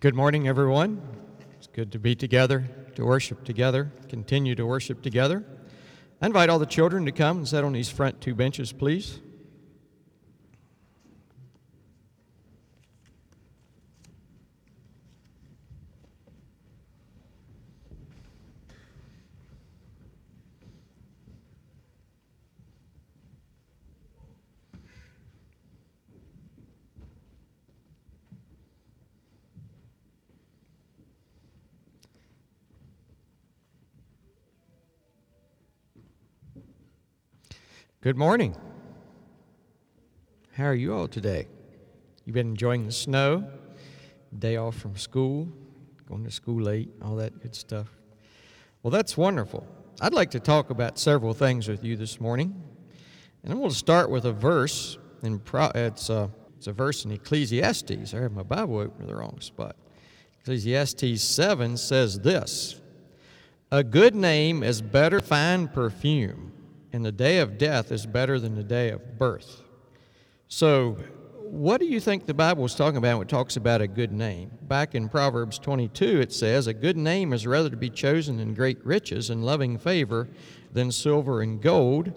[0.00, 1.02] Good morning, everyone.
[1.56, 5.44] It's good to be together, to worship together, continue to worship together.
[6.22, 9.18] I invite all the children to come and sit on these front two benches, please.
[38.08, 38.56] Good morning.
[40.54, 41.46] How are you all today?
[42.24, 43.50] You've been enjoying the snow?
[44.38, 45.46] Day off from school,
[46.08, 47.88] going to school late, all that good stuff.
[48.82, 49.66] Well, that's wonderful.
[50.00, 52.58] I'd like to talk about several things with you this morning.
[53.42, 54.96] And I'm going to start with a verse.
[55.22, 58.14] In Pro, it's, a, it's a verse in Ecclesiastes.
[58.14, 59.76] I have my Bible open in the wrong spot.
[60.40, 62.80] Ecclesiastes 7 says this
[63.70, 66.52] A good name is better fine perfume
[66.92, 69.62] and the day of death is better than the day of birth.
[70.48, 70.96] So,
[71.36, 74.12] what do you think the Bible is talking about when it talks about a good
[74.12, 74.50] name?
[74.62, 78.52] Back in Proverbs 22, it says, A good name is rather to be chosen in
[78.54, 80.28] great riches and loving favor
[80.72, 82.12] than silver and gold.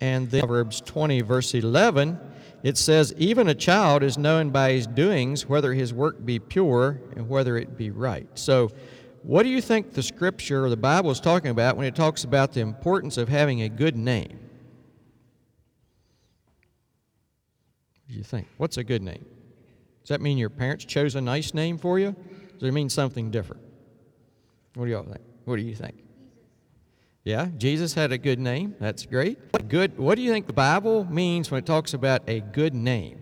[0.00, 2.18] And then Proverbs 20, verse 11,
[2.62, 7.00] it says, Even a child is known by his doings, whether his work be pure
[7.16, 8.28] and whether it be right.
[8.34, 8.70] So,
[9.22, 12.24] what do you think the scripture or the Bible is talking about when it talks
[12.24, 14.38] about the importance of having a good name?
[18.06, 18.48] What do you think?
[18.56, 19.24] What's a good name?
[20.02, 22.16] Does that mean your parents chose a nice name for you?
[22.58, 23.62] Does it mean something different?
[24.74, 25.20] What do y'all think?
[25.44, 26.02] What do you think?
[27.24, 28.74] Yeah, Jesus had a good name.
[28.80, 29.68] That's great.
[29.68, 29.96] Good.
[29.96, 33.20] What do you think the Bible means when it talks about a good name?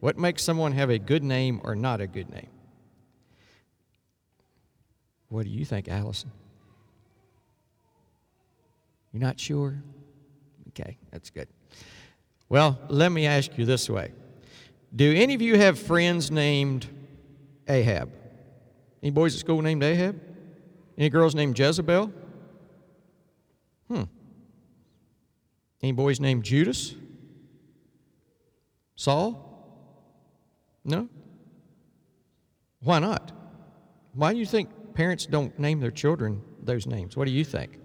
[0.00, 2.48] What makes someone have a good name or not a good name?
[5.28, 6.30] What do you think, Allison?
[9.12, 9.82] You're not sure?
[10.68, 11.48] Okay, that's good.
[12.48, 14.12] Well, let me ask you this way
[14.94, 16.86] Do any of you have friends named
[17.68, 18.10] Ahab?
[19.02, 20.20] Any boys at school named Ahab?
[20.96, 22.12] Any girls named Jezebel?
[23.88, 24.02] Hmm.
[25.82, 26.94] Any boys named Judas?
[28.96, 29.44] Saul?
[30.84, 31.08] No?
[32.80, 33.32] Why not?
[34.12, 37.16] Why do you think parents don't name their children those names.
[37.16, 37.78] What do you think?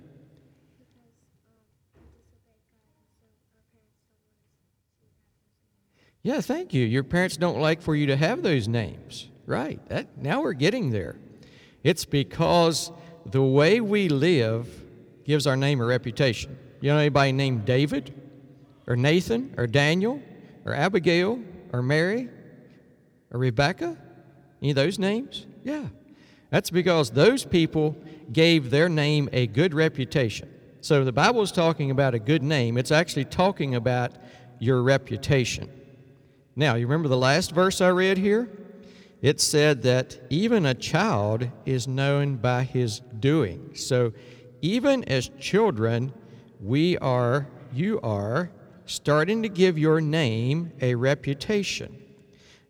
[6.23, 6.83] Yeah, thank you.
[6.87, 9.29] Your parents don't like for you to have those names.
[9.45, 9.79] Right.
[9.89, 11.19] That, now we're getting there.
[11.83, 12.91] It's because
[13.27, 14.67] the way we live
[15.23, 16.57] gives our name a reputation.
[16.81, 18.11] You know anybody named David
[18.87, 20.19] or Nathan or Daniel
[20.65, 21.39] or Abigail
[21.71, 22.27] or Mary
[23.29, 23.99] or Rebecca?
[24.63, 25.45] Any of those names?
[25.63, 25.89] Yeah.
[26.53, 27.97] That's because those people
[28.31, 30.47] gave their name a good reputation.
[30.81, 34.11] So the Bible is talking about a good name, it's actually talking about
[34.59, 35.67] your reputation.
[36.55, 38.51] Now, you remember the last verse I read here?
[39.19, 43.71] It said that even a child is known by his doing.
[43.73, 44.13] So
[44.61, 46.13] even as children,
[46.61, 48.51] we are, you are,
[48.85, 52.02] starting to give your name a reputation.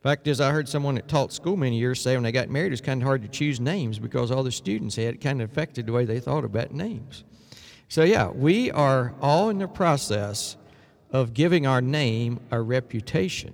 [0.04, 2.68] Fact is, I heard someone that taught school many years say when they got married,
[2.68, 5.50] it was kind of hard to choose names because all the students had kind of
[5.50, 7.24] affected the way they thought about names.
[7.88, 10.58] So, yeah, we are all in the process
[11.12, 13.54] of giving our name a reputation.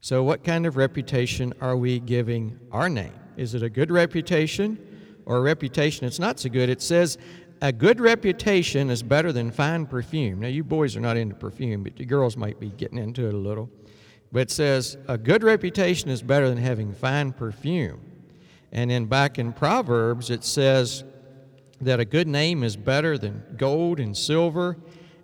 [0.00, 3.12] So, what kind of reputation are we giving our name?
[3.36, 4.78] Is it a good reputation
[5.26, 6.68] or a reputation that's not so good?
[6.68, 7.18] It says,
[7.62, 10.40] a good reputation is better than fine perfume.
[10.40, 13.34] Now, you boys are not into perfume, but the girls might be getting into it
[13.34, 13.68] a little.
[14.32, 18.00] But it says, a good reputation is better than having fine perfume.
[18.72, 21.02] And then back in Proverbs, it says
[21.80, 24.76] that a good name is better than gold and silver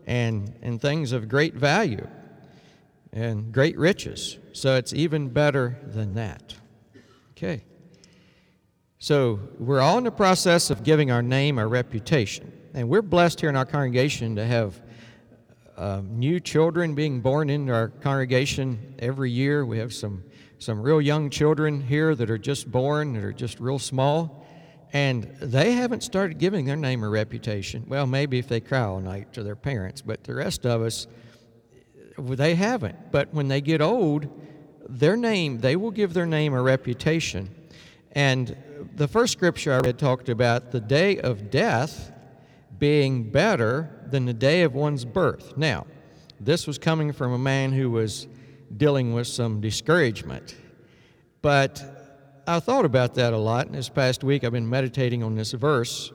[0.06, 2.06] and, and things of great value
[3.12, 4.38] and great riches.
[4.52, 6.54] So it's even better than that.
[7.32, 7.62] Okay.
[8.98, 12.52] So we're all in the process of giving our name a reputation.
[12.74, 14.80] And we're blessed here in our congregation to have
[15.76, 19.66] uh, new children being born into our congregation every year.
[19.66, 20.24] We have some,
[20.58, 24.46] some real young children here that are just born, that are just real small,
[24.92, 27.84] and they haven't started giving their name a reputation.
[27.86, 31.06] Well, maybe if they cry all night to their parents, but the rest of us,
[32.18, 33.12] they haven't.
[33.12, 34.28] But when they get old,
[34.88, 37.54] their name, they will give their name a reputation.
[38.12, 38.56] And
[38.94, 42.12] the first scripture I read talked about the day of death
[42.78, 45.56] being better than the day of one's birth.
[45.56, 45.86] Now,
[46.40, 48.26] this was coming from a man who was
[48.76, 50.56] dealing with some discouragement.
[51.42, 53.66] But I thought about that a lot.
[53.66, 56.12] And this past week, I've been meditating on this verse.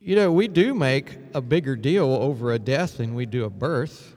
[0.00, 3.50] You know, we do make a bigger deal over a death than we do a
[3.50, 4.14] birth.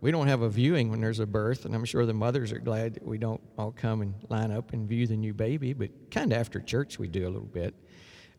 [0.00, 2.58] We don't have a viewing when there's a birth, and I'm sure the mothers are
[2.58, 6.10] glad that we don't all come and line up and view the new baby, but
[6.10, 7.74] kind of after church we do a little bit.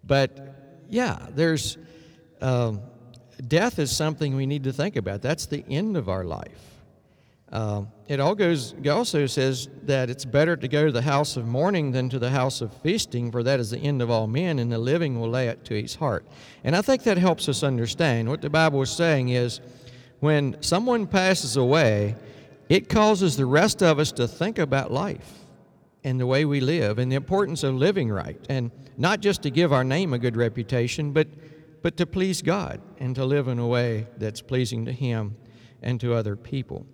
[0.04, 1.77] But yeah, there's
[2.42, 2.81] um,
[3.47, 5.21] death is something we need to think about.
[5.21, 6.74] That's the end of our life.
[7.51, 11.38] Um, it all goes, it also says that it's better to go to the house
[11.38, 14.25] of mourning than to the house of feasting, for that is the end of all
[14.25, 16.25] men, and the living will lay it to his heart.
[16.63, 18.27] And I think that helps us understand.
[18.27, 19.62] What the Bible is saying is
[20.19, 22.15] when someone passes away,
[22.69, 25.39] it causes the rest of us to think about life
[26.03, 28.39] and the way we live and the importance of living right.
[28.50, 31.27] And not just to give our name a good reputation, but,
[31.83, 35.35] but to please God and to live in a way that's pleasing to Him
[35.83, 36.88] and to other people.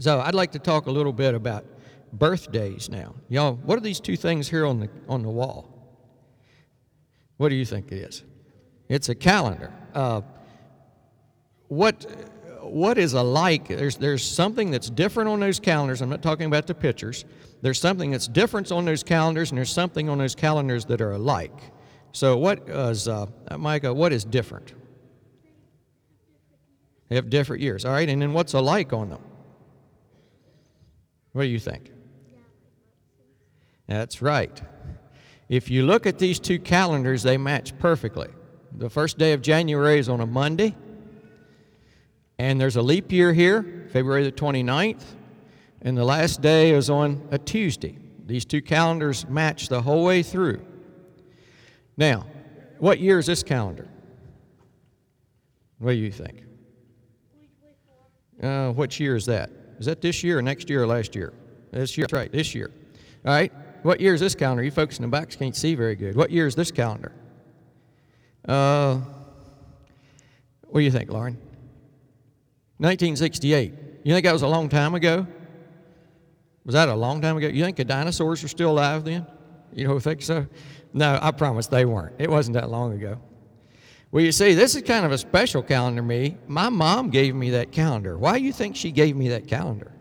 [0.00, 1.64] So I'd like to talk a little bit about
[2.12, 3.14] birthdays now.
[3.28, 5.68] Y'all, what are these two things here on the on the wall?
[7.36, 8.24] What do you think it is?
[8.88, 9.72] It's a calendar.
[9.94, 10.22] Uh,
[11.68, 12.06] what
[12.62, 13.68] what is alike?
[13.68, 16.00] There's there's something that's different on those calendars.
[16.00, 17.26] I'm not talking about the pictures.
[17.60, 21.12] There's something that's different on those calendars, and there's something on those calendars that are
[21.12, 21.72] alike.
[22.12, 23.26] So what is uh,
[23.58, 23.92] Micah?
[23.92, 24.74] What is different?
[27.08, 27.84] They have different years.
[27.84, 29.22] All right, and then what's alike on them?
[31.32, 31.90] What do you think?
[33.86, 34.62] That's right.
[35.48, 38.28] If you look at these two calendars, they match perfectly.
[38.74, 40.74] The first day of January is on a Monday,
[42.38, 45.02] and there's a leap year here, February the 29th,
[45.82, 47.98] and the last day is on a Tuesday.
[48.24, 50.64] These two calendars match the whole way through.
[51.96, 52.26] Now,
[52.78, 53.88] what year is this calendar?
[55.78, 56.44] What do you think?
[58.42, 59.50] Uh, which year is that?
[59.78, 61.32] Is that this year or next year or last year?
[61.70, 62.06] This year.
[62.06, 62.70] That's right, this year.
[63.24, 63.52] All right.
[63.82, 64.62] What year is this calendar?
[64.62, 66.14] You folks in the backs can't see very good.
[66.14, 67.12] What year is this calendar?
[68.46, 69.00] Uh,
[70.68, 71.34] what do you think, Lauren?
[72.78, 73.72] 1968.
[74.04, 75.26] You think that was a long time ago?
[76.64, 77.48] Was that a long time ago?
[77.48, 79.26] You think the dinosaurs were still alive then?
[79.74, 80.46] You don't think so?
[80.92, 82.16] No, I promise they weren't.
[82.18, 83.18] It wasn't that long ago.
[84.10, 86.36] Well, you see, this is kind of a special calendar me.
[86.46, 88.18] My mom gave me that calendar.
[88.18, 89.92] Why do you think she gave me that calendar?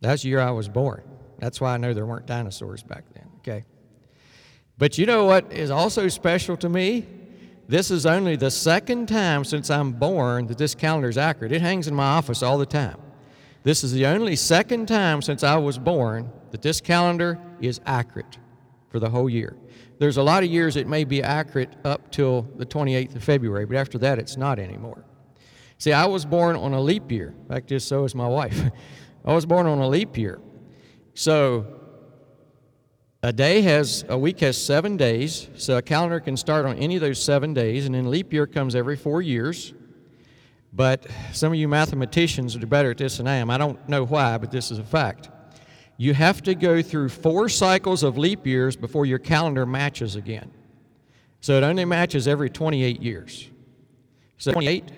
[0.00, 1.02] That's the year I was born.
[1.38, 3.64] That's why I know there weren't dinosaurs back then, okay?
[4.78, 7.06] But you know what is also special to me?
[7.68, 11.50] This is only the second time since I'm born that this calendar is accurate.
[11.50, 12.98] It hangs in my office all the time.
[13.66, 18.38] This is the only second time since I was born that this calendar is accurate
[18.90, 19.56] for the whole year.
[19.98, 23.66] There's a lot of years it may be accurate up till the 28th of February,
[23.66, 25.04] but after that it's not anymore.
[25.78, 27.34] See, I was born on a leap year.
[27.42, 28.56] In fact, just so is my wife.
[29.24, 30.38] I was born on a leap year.
[31.14, 31.66] So
[33.24, 36.94] a day has, a week has seven days, so a calendar can start on any
[36.94, 39.74] of those seven days, and then leap year comes every four years.
[40.76, 43.50] But some of you mathematicians are better at this than I am.
[43.50, 45.30] I don't know why, but this is a fact
[45.98, 50.50] you have to go through four cycles of leap years before your calendar matches again.
[51.40, 53.48] So it only matches every 28 years.
[54.36, 54.92] So 28?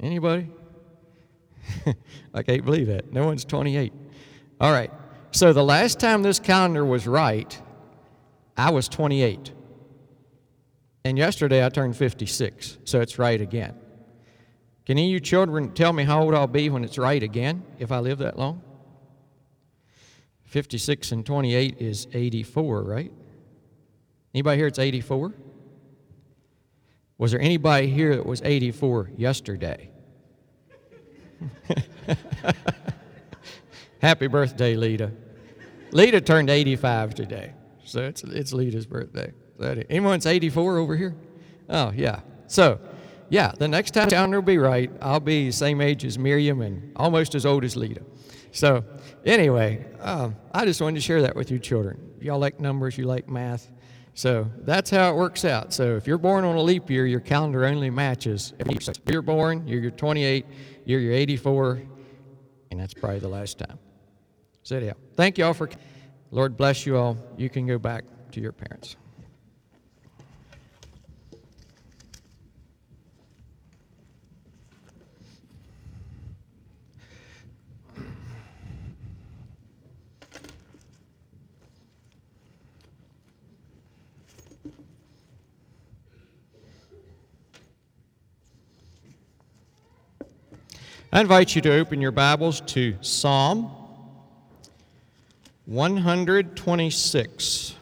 [0.00, 0.46] Anybody?
[2.34, 3.12] I can't believe that.
[3.12, 3.92] No one's 28.
[4.60, 4.92] All right.
[5.32, 7.60] So the last time this calendar was right,
[8.56, 9.52] I was 28.
[11.04, 13.74] And yesterday I turned 56, so it's right again.
[14.88, 17.62] Can any of you children tell me how old I'll be when it's right again
[17.78, 18.62] if I live that long?
[20.46, 23.12] 56 and 28 is 84, right?
[24.32, 25.34] Anybody here it's 84?
[27.18, 29.90] Was there anybody here that was 84 yesterday?
[34.00, 35.12] Happy birthday, Lita.
[35.90, 37.52] Lita turned 85 today,
[37.84, 39.34] so it's, it's Lita's birthday.
[39.90, 41.14] Anyone's 84 over here?
[41.68, 42.20] Oh, yeah.
[42.46, 42.80] So,
[43.28, 46.60] yeah, the next time calendar will be right, I'll be the same age as Miriam
[46.62, 48.02] and almost as old as Lita.
[48.52, 48.84] So,
[49.24, 52.14] anyway, um, I just wanted to share that with you children.
[52.20, 53.70] Y'all like numbers, you like math.
[54.14, 55.72] So that's how it works out.
[55.72, 58.52] So if you're born on a leap year, your calendar only matches.
[58.58, 60.44] If you're born, you're, you're 28,
[60.84, 61.82] you're, you're 84,
[62.72, 63.78] and that's probably the last time.
[64.64, 65.70] So yeah, thank you all for.
[66.30, 67.16] Lord bless you all.
[67.36, 68.96] You can go back to your parents.
[91.10, 93.70] I invite you to open your Bibles to Psalm
[95.64, 97.74] 126.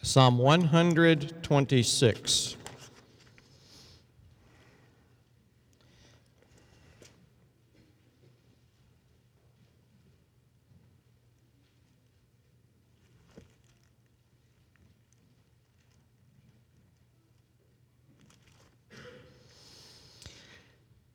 [0.00, 2.56] Psalm 126.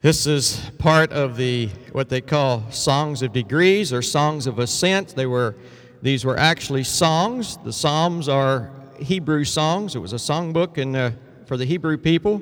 [0.01, 5.15] This is part of the what they call songs of degrees or songs of ascent.
[5.15, 5.55] They were
[6.01, 7.57] these were actually songs.
[7.57, 9.95] The Psalms are Hebrew songs.
[9.95, 11.11] It was a songbook in, uh,
[11.45, 12.41] for the Hebrew people.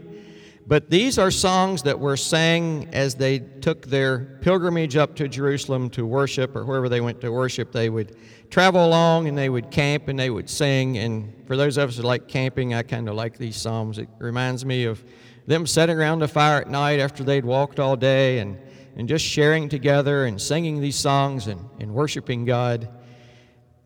[0.68, 5.90] But these are songs that were sang as they took their pilgrimage up to Jerusalem
[5.90, 7.74] to worship, or wherever they went to worship.
[7.74, 8.16] They would
[8.50, 10.98] travel along and they would camp and they would sing.
[10.98, 13.98] And for those of us who like camping, I kind of like these psalms.
[13.98, 15.04] It reminds me of
[15.50, 18.56] them sitting around the fire at night after they'd walked all day and,
[18.96, 22.88] and just sharing together and singing these songs and, and worshiping God.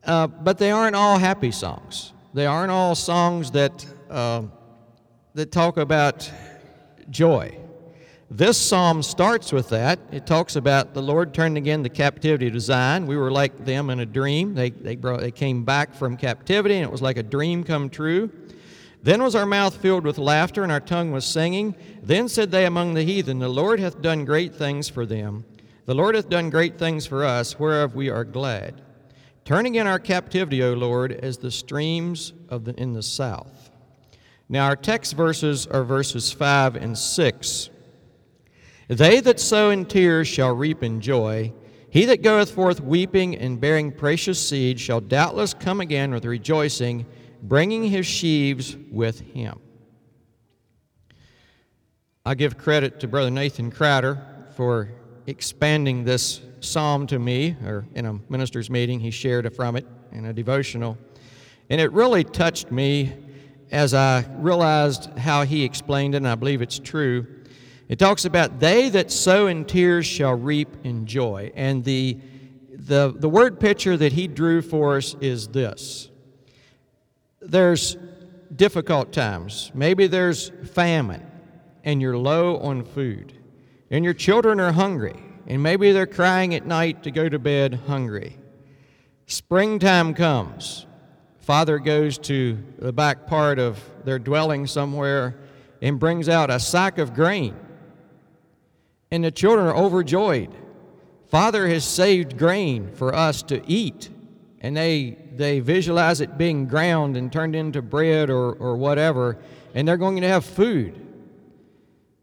[0.04, 2.12] Uh, but they aren't all happy songs.
[2.34, 4.44] They aren't all songs that, uh,
[5.36, 6.30] that talk about
[7.10, 7.58] joy.
[8.30, 10.00] This psalm starts with that.
[10.12, 13.08] It talks about the Lord turned again the captivity to Zion.
[13.08, 14.54] We were like them in a dream.
[14.54, 17.90] They, they, brought, they came back from captivity, and it was like a dream come
[17.90, 18.30] true.
[19.04, 21.76] Then was our mouth filled with laughter, and our tongue was singing.
[22.02, 25.44] Then said they among the heathen, The Lord hath done great things for them.
[25.86, 28.82] The Lord hath done great things for us, whereof we are glad.
[29.44, 33.72] Turn again our captivity, O Lord, as the streams of the, in the south.
[34.48, 37.70] Now, our text verses are verses 5 and 6.
[38.88, 41.52] They that sow in tears shall reap in joy.
[41.90, 47.06] He that goeth forth weeping and bearing precious seed shall doubtless come again with rejoicing
[47.44, 49.60] bringing his sheaves with him.
[52.26, 54.90] I give credit to Brother Nathan Crowder for
[55.28, 60.26] expanding this psalm to me, or in a minister's meeting, he shared from it in
[60.26, 60.98] a devotional.
[61.70, 63.12] And it really touched me
[63.72, 67.28] as I realized how he explained it, and I believe it's true.
[67.90, 71.52] It talks about they that sow in tears shall reap in joy.
[71.56, 72.18] And the,
[72.70, 76.10] the, the word picture that he drew for us is this
[77.46, 77.98] there's
[78.56, 79.72] difficult times.
[79.74, 81.26] Maybe there's famine
[81.84, 83.34] and you're low on food,
[83.92, 87.74] and your children are hungry, and maybe they're crying at night to go to bed
[87.88, 88.38] hungry.
[89.28, 90.86] Springtime comes.
[91.40, 95.36] Father goes to the back part of their dwelling somewhere
[95.82, 97.54] and brings out a sack of grain.
[99.12, 100.56] And the children are overjoyed.
[101.28, 104.10] Father has saved grain for us to eat
[104.64, 109.38] and they, they visualize it being ground and turned into bread or, or whatever,
[109.74, 111.00] and they're going to have food.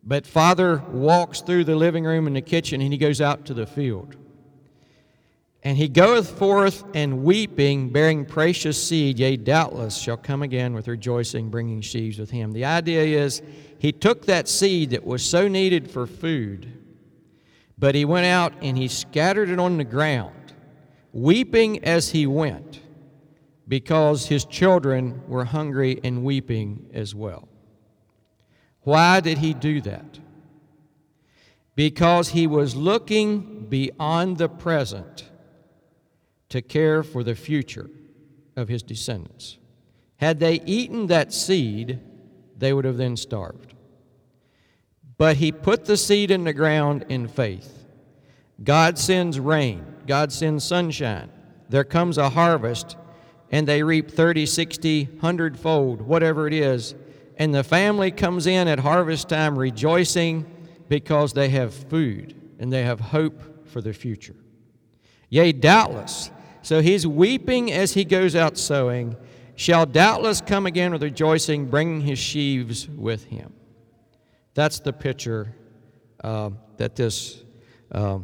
[0.03, 3.55] But Father walks through the living room and the kitchen, and he goes out to
[3.55, 4.17] the field.
[5.63, 10.89] And he goeth forth and weeping, bearing precious seed, yea, doubtless shall come again with
[10.89, 12.53] rejoicing, bringing sheaves with him.
[12.53, 13.43] The idea is
[13.79, 16.73] he took that seed that was so needed for food,
[17.79, 20.35] but he went out and he scattered it on the ground
[21.13, 22.80] weeping as he went,
[23.71, 27.49] because his children were hungry and weeping as well.
[28.81, 30.19] Why did he do that?
[31.77, 35.31] Because he was looking beyond the present
[36.49, 37.89] to care for the future
[38.57, 39.57] of his descendants.
[40.17, 42.01] Had they eaten that seed,
[42.59, 43.75] they would have then starved.
[45.17, 47.85] But he put the seed in the ground in faith.
[48.65, 49.85] God sends rain.
[50.09, 51.31] God sends sunshine.
[51.69, 52.97] There comes a harvest,
[53.51, 56.95] and they reap 30, 60, 100 fold, whatever it is.
[57.37, 60.47] And the family comes in at harvest time rejoicing
[60.89, 64.37] because they have food and they have hope for the future.
[65.29, 66.31] Yea, doubtless.
[66.63, 69.17] So he's weeping as he goes out sowing,
[69.57, 73.53] shall doubtless come again with rejoicing, bringing his sheaves with him.
[74.55, 75.55] That's the picture
[76.23, 77.43] uh, that this
[77.93, 78.19] uh,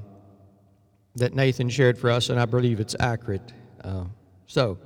[1.17, 3.53] that Nathan shared for us, and I believe it's accurate.
[3.83, 4.05] Uh,
[4.47, 4.79] so,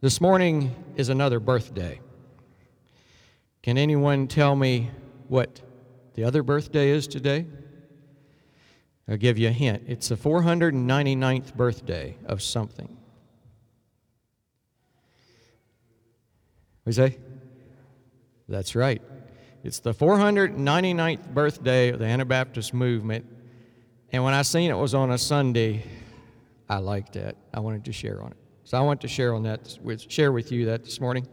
[0.00, 2.00] this morning is another birthday.
[3.62, 4.90] Can anyone tell me
[5.28, 5.60] what
[6.14, 7.46] the other birthday is today?
[9.08, 9.84] I'll give you a hint.
[9.86, 12.96] It's the 499th birthday of something.
[16.84, 17.18] What say?
[18.48, 19.02] That's right.
[19.62, 23.26] It's the 499th birthday of the Anabaptist movement
[24.12, 25.84] and when I seen it was on a Sunday,
[26.68, 27.36] I liked it.
[27.54, 28.39] I wanted to share on it.
[28.70, 31.26] So I want to share on that with share with you that this morning.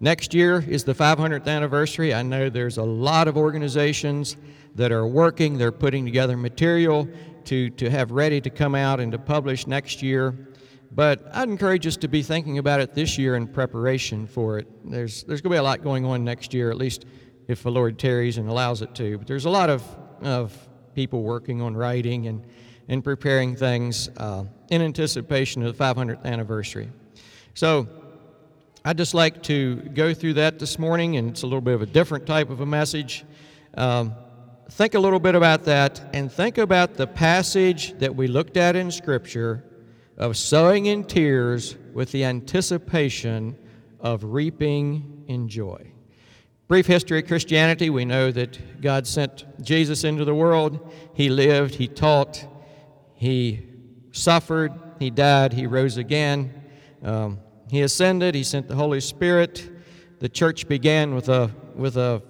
[0.00, 2.12] Next year is the 500th anniversary.
[2.12, 4.36] I know there's a lot of organizations
[4.74, 7.08] that are working, they're putting together material
[7.46, 10.36] to, to have ready to come out and to publish next year.
[10.90, 14.68] But I'd encourage us to be thinking about it this year in preparation for it.
[14.84, 17.06] There's, there's going to be a lot going on next year, at least
[17.48, 19.16] if the Lord tarries and allows it to.
[19.16, 19.82] But there's a lot of,
[20.20, 20.54] of
[20.94, 22.46] people working on writing and,
[22.88, 26.90] and preparing things uh, in anticipation of the 500th anniversary.
[27.52, 27.86] So
[28.86, 31.82] I'd just like to go through that this morning, and it's a little bit of
[31.82, 33.22] a different type of a message.
[33.74, 34.14] Um,
[34.70, 38.74] think a little bit about that, and think about the passage that we looked at
[38.74, 39.62] in Scripture
[40.16, 43.54] of sowing in tears with the anticipation
[44.00, 45.92] of reaping in joy.
[46.66, 50.90] Brief history of Christianity we know that God sent Jesus into the world.
[51.12, 52.46] He lived, He taught,
[53.12, 53.68] He
[54.12, 56.62] suffered, He died, He rose again.
[57.02, 59.68] Um, he ascended, He sent the Holy Spirit.
[60.20, 62.22] The church began with a, with a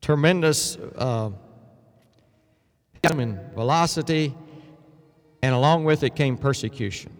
[0.00, 1.30] tremendous uh,
[3.02, 4.34] velocity
[5.42, 7.12] and along with it came persecution.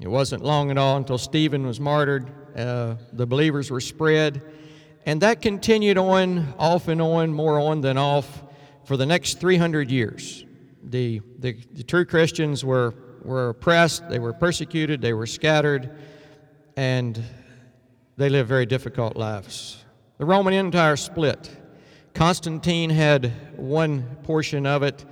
[0.00, 2.30] It wasn't long at all until Stephen was martyred.
[2.56, 4.42] Uh, the believers were spread,
[5.04, 8.42] and that continued on, off and on, more on than off,
[8.84, 10.44] for the next 300 years.
[10.82, 15.90] The, the, the true Christians were, were oppressed, they were persecuted, they were scattered,
[16.76, 17.22] and
[18.16, 19.84] they lived very difficult lives.
[20.18, 21.50] The Roman Empire split.
[22.14, 25.04] Constantine had one portion of it.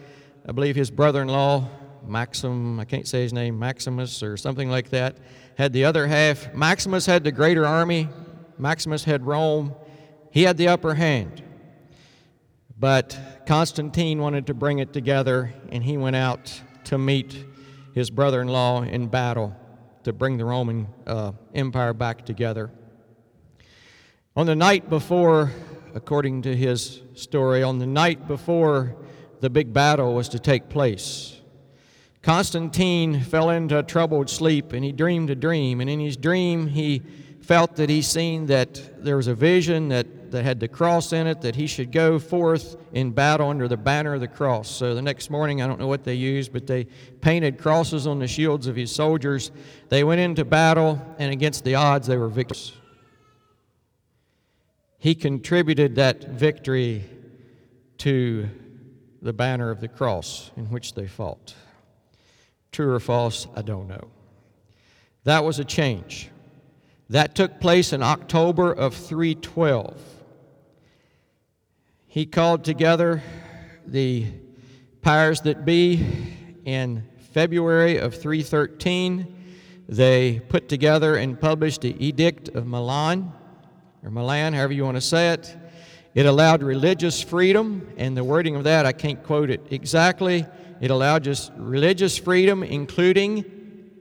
[0.47, 1.69] I believe his brother in law,
[2.07, 5.19] Maxim, I can't say his name, Maximus or something like that,
[5.57, 6.53] had the other half.
[6.55, 8.09] Maximus had the greater army,
[8.59, 9.75] Maximus had Rome.
[10.31, 11.43] He had the upper hand.
[12.79, 17.47] But Constantine wanted to bring it together, and he went out to meet
[17.95, 19.57] his brother in law in battle
[20.03, 22.71] to bring the Roman uh, Empire back together.
[24.37, 25.51] On the night before,
[25.95, 28.95] according to his story, on the night before
[29.41, 31.41] the big battle was to take place,
[32.21, 35.81] Constantine fell into a troubled sleep and he dreamed a dream.
[35.81, 37.03] And in his dream, he
[37.41, 41.27] felt that he seen that there was a vision that, that had the cross in
[41.27, 44.71] it, that he should go forth in battle under the banner of the cross.
[44.71, 46.85] So the next morning, I don't know what they used, but they
[47.21, 49.51] painted crosses on the shields of his soldiers.
[49.89, 52.73] They went into battle, and against the odds, they were victors.
[54.99, 57.05] He contributed that victory
[57.99, 58.49] to
[59.23, 61.55] the banner of the cross in which they fought.
[62.73, 64.09] True or false, I don't know.
[65.25, 66.31] That was a change.
[67.11, 69.97] That took place in October of 312.
[72.11, 73.23] He called together
[73.87, 74.25] the
[75.03, 76.07] powers that be
[76.65, 79.37] in February of 313.
[79.91, 83.31] They put together and published the Edict of Milan,
[84.03, 85.55] or Milan, however you want to say it.
[86.15, 90.47] It allowed religious freedom, and the wording of that, I can't quote it exactly,
[90.81, 93.45] it allowed just religious freedom, including,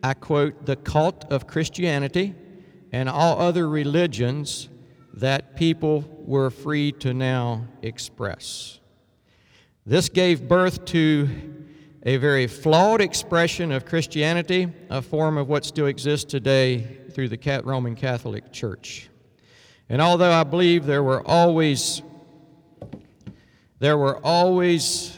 [0.01, 2.35] I quote, the cult of Christianity
[2.93, 4.69] and all other religions
[5.15, 8.79] that people were free to now express.
[9.85, 11.29] This gave birth to
[12.03, 17.61] a very flawed expression of Christianity, a form of what still exists today through the
[17.63, 19.09] Roman Catholic Church.
[19.87, 22.01] And although I believe there were always
[23.79, 25.15] there were always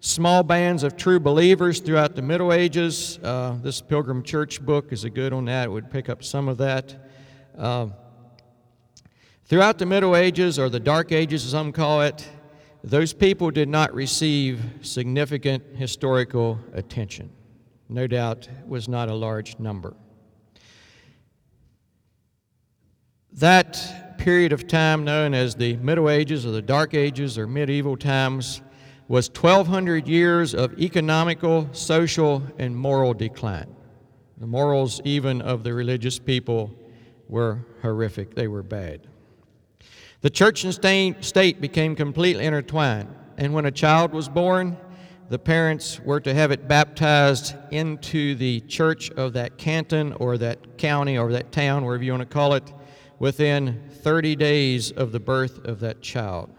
[0.00, 3.18] small bands of true believers throughout the Middle Ages.
[3.22, 5.66] Uh, this Pilgrim Church book is a good on that.
[5.66, 7.08] It would pick up some of that.
[7.56, 7.86] Uh,
[9.44, 12.28] throughout the Middle Ages, or the Dark Ages, as some call it,
[12.84, 17.30] those people did not receive significant historical attention.
[17.88, 19.94] No doubt was not a large number.
[23.34, 27.96] That period of time, known as the Middle Ages or the Dark Ages or medieval
[27.96, 28.62] times,
[29.08, 33.74] was 1,200 years of economical, social, and moral decline.
[34.38, 36.74] The morals, even of the religious people,
[37.28, 38.34] were horrific.
[38.34, 39.06] They were bad.
[40.22, 44.76] The church and state became completely intertwined, and when a child was born,
[45.28, 50.78] the parents were to have it baptized into the church of that canton or that
[50.78, 52.72] county or that town, wherever you want to call it,
[53.18, 56.54] within 30 days of the birth of that child.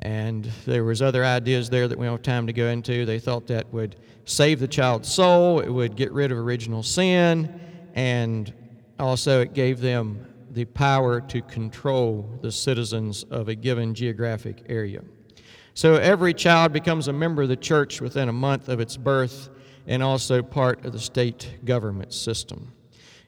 [0.00, 3.04] And there was other ideas there that we don't have time to go into.
[3.04, 7.60] They thought that would save the child's soul, it would get rid of original sin,
[7.94, 8.50] and
[8.98, 15.02] also it gave them the power to control the citizens of a given geographic area.
[15.74, 19.50] So every child becomes a member of the church within a month of its birth
[19.86, 22.72] and also part of the state government system.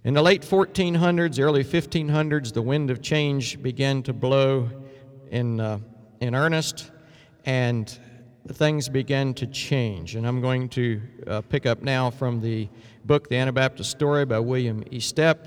[0.05, 4.71] In the late 1400s, early 1500s, the wind of change began to blow
[5.31, 5.81] in, uh,
[6.21, 6.91] in earnest,
[7.45, 7.99] and
[8.55, 10.17] things began to change.
[10.17, 12.71] And I'm going to uh, pick up now from the
[13.05, 14.99] book, The Anabaptist Story by William E.
[14.99, 15.47] Stepp,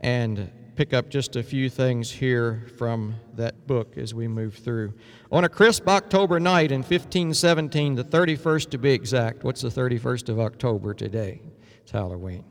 [0.00, 4.94] and pick up just a few things here from that book as we move through.
[5.32, 10.28] On a crisp October night in 1517, the 31st to be exact, what's the 31st
[10.28, 11.42] of October today?
[11.82, 12.44] It's Halloween.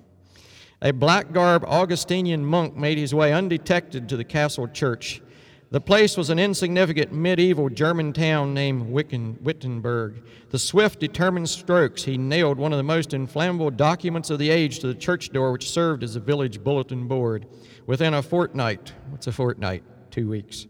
[0.81, 5.21] A black garb Augustinian monk made his way undetected to the castle church.
[5.69, 10.23] The place was an insignificant medieval German town named Wittenberg.
[10.49, 14.79] The swift, determined strokes, he nailed one of the most inflammable documents of the age
[14.79, 17.47] to the church door, which served as a village bulletin board.
[17.85, 19.83] Within a fortnight, what's a fortnight?
[20.09, 20.67] Two weeks.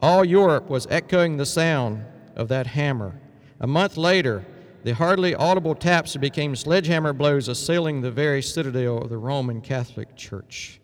[0.00, 2.02] All Europe was echoing the sound
[2.34, 3.20] of that hammer.
[3.60, 4.46] A month later,
[4.84, 10.16] the hardly audible taps became sledgehammer blows assailing the very citadel of the Roman Catholic
[10.16, 10.80] Church.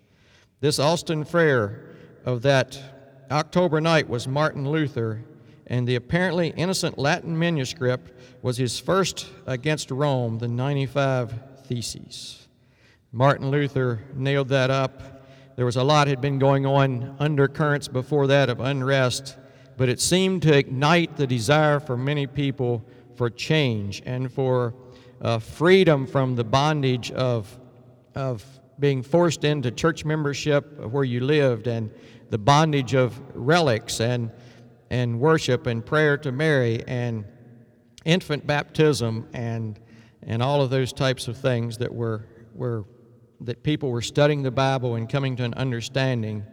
[0.60, 2.95] This Austin Friar of that
[3.30, 5.24] October night was Martin Luther,
[5.66, 11.34] and the apparently innocent Latin manuscript was his first against Rome, the 95
[11.64, 12.46] Theses.
[13.10, 15.24] Martin Luther nailed that up.
[15.56, 19.36] There was a lot had been going on undercurrents before that of unrest,
[19.76, 22.84] but it seemed to ignite the desire for many people
[23.16, 24.74] for change and for
[25.20, 27.58] uh, freedom from the bondage of,
[28.14, 28.44] of
[28.78, 31.90] being forced into church membership where you lived and
[32.30, 34.30] the bondage of relics and,
[34.90, 37.24] and worship and prayer to Mary and
[38.04, 39.80] infant baptism and,
[40.22, 42.84] and all of those types of things that were, were
[43.40, 46.44] that people were studying the Bible and coming to an understanding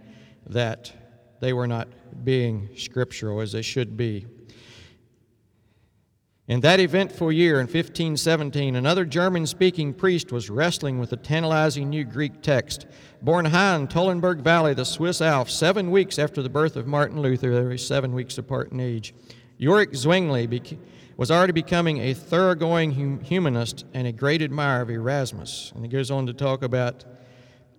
[0.47, 0.91] that
[1.39, 1.87] they were not
[2.23, 4.25] being scriptural as they should be.
[6.45, 11.89] In that eventful year, in 1517, another German speaking priest was wrestling with a tantalizing
[11.89, 12.85] new Greek text.
[13.21, 17.21] Born high in Toggenburg Valley, the Swiss Alps, seven weeks after the birth of Martin
[17.21, 19.13] Luther, they were seven weeks apart in age,
[19.61, 20.77] Ulrich Zwingli
[21.15, 25.71] was already becoming a thoroughgoing hum- humanist and a great admirer of Erasmus.
[25.73, 27.05] And he goes on to talk about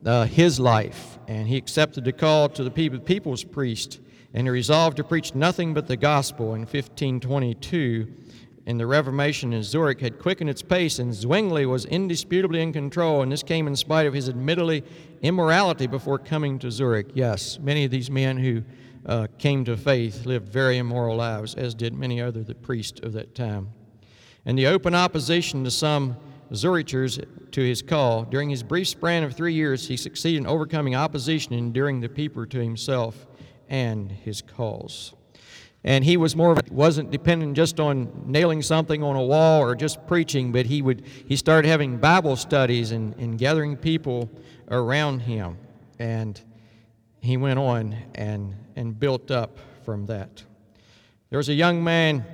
[0.07, 4.01] uh, his life, and he accepted the call to the people, people's priest,
[4.33, 8.24] and he resolved to preach nothing but the gospel in 1522
[8.67, 13.23] in the Reformation in Zurich had quickened its pace, and Zwingli was indisputably in control,
[13.23, 14.83] and this came in spite of his admittedly
[15.21, 17.09] immorality before coming to Zurich.
[17.15, 18.63] Yes, many of these men who
[19.05, 23.13] uh, came to faith lived very immoral lives, as did many other the priests of
[23.13, 23.69] that time.
[24.47, 26.17] And the open opposition to some
[26.53, 30.95] Zurichers to his call, during his brief span of three years, he succeeded in overcoming
[30.95, 33.27] opposition and endearing the people to himself
[33.69, 35.15] and his cause
[35.85, 39.75] and he was more of wasn't dependent just on nailing something on a wall or
[39.75, 44.31] just preaching but he would he started having bible studies and, and gathering people
[44.71, 45.57] around him
[45.99, 46.41] and
[47.21, 50.43] he went on and and built up from that
[51.31, 52.25] there was a young man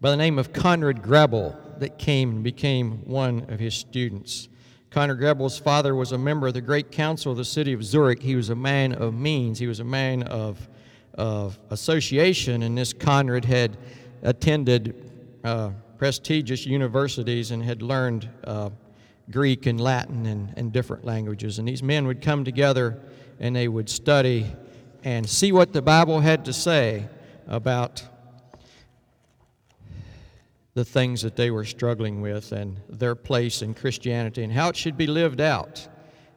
[0.00, 4.48] by the name of conrad grebel that came and became one of his students
[4.90, 8.20] Conrad Grebel's father was a member of the Great Council of the city of Zurich.
[8.20, 9.58] He was a man of means.
[9.58, 10.68] He was a man of
[11.14, 13.76] of association, and this Conrad had
[14.22, 15.10] attended
[15.44, 18.70] uh, prestigious universities and had learned uh,
[19.30, 21.58] Greek and Latin and, and different languages.
[21.58, 23.00] And these men would come together
[23.38, 24.46] and they would study
[25.04, 27.08] and see what the Bible had to say
[27.46, 28.04] about
[30.74, 34.76] the things that they were struggling with and their place in Christianity and how it
[34.76, 35.86] should be lived out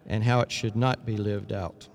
[0.07, 1.87] and how it should not be lived out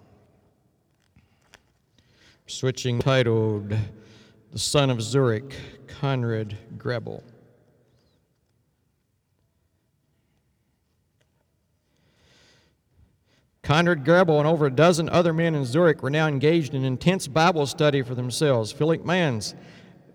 [2.51, 3.73] switching titled
[4.51, 5.55] The Son of Zurich,
[5.87, 7.23] Conrad Grebel.
[13.63, 17.29] Conrad Grebel and over a dozen other men in Zurich were now engaged in intense
[17.29, 18.73] Bible study for themselves.
[18.73, 19.55] Philip Manz,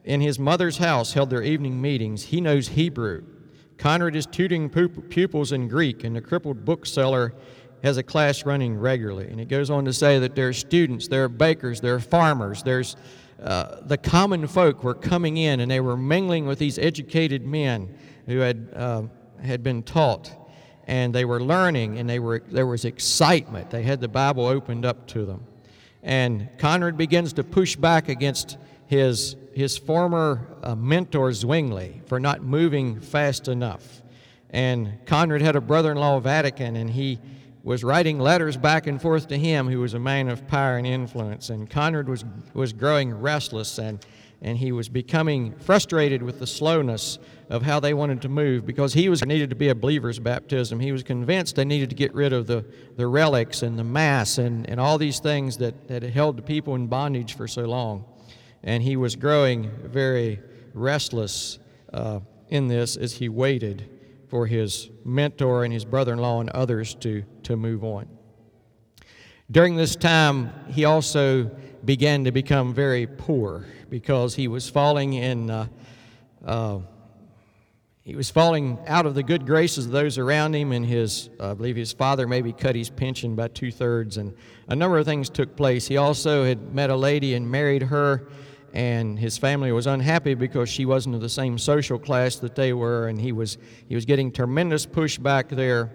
[0.04, 2.24] in his mother's house, held their evening meetings.
[2.24, 3.24] He knows Hebrew.
[3.78, 7.34] Conrad is tutoring pupils in Greek, and the crippled bookseller
[7.86, 9.28] has a class running regularly.
[9.28, 12.00] And it goes on to say that there are students, there are bakers, there are
[12.00, 12.96] farmers, there's
[13.42, 17.96] uh, the common folk were coming in and they were mingling with these educated men
[18.26, 19.04] who had, uh,
[19.44, 20.32] had been taught.
[20.88, 23.72] And they were learning, and they were, there was excitement.
[23.72, 25.44] They had the Bible opened up to them.
[26.04, 32.44] And Conrad begins to push back against his, his former uh, mentor, Zwingli, for not
[32.44, 34.04] moving fast enough.
[34.52, 37.20] And Conrad had a brother in law, Vadian, and he
[37.66, 40.86] was writing letters back and forth to him, who was a man of power and
[40.86, 41.50] influence.
[41.50, 42.24] And Conrad was,
[42.54, 44.00] was growing restless, and
[44.42, 47.18] and he was becoming frustrated with the slowness
[47.50, 50.80] of how they wanted to move because he was needed to be a believer's baptism.
[50.80, 52.64] He was convinced they needed to get rid of the,
[52.96, 56.44] the relics and the mass and, and all these things that, that had held the
[56.44, 58.06] people in bondage for so long.
[58.62, 60.40] And he was growing very
[60.76, 61.58] restless
[61.94, 63.90] uh, in this as he waited
[64.36, 68.06] for his mentor and his brother in law and others to, to move on.
[69.50, 71.46] During this time, he also
[71.86, 75.50] began to become very poor because he was falling in.
[75.50, 75.68] Uh,
[76.46, 76.80] uh,
[78.02, 81.52] he was falling out of the good graces of those around him, and his, uh,
[81.52, 84.36] I believe his father maybe cut his pension by two thirds, and
[84.68, 85.88] a number of things took place.
[85.88, 88.28] He also had met a lady and married her,
[88.76, 92.74] and his family was unhappy because she wasn't of the same social class that they
[92.74, 93.58] were, and he was,
[93.88, 95.90] he was getting tremendous pushback there,